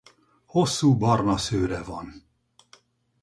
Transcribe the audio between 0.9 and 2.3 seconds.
barna szőre van.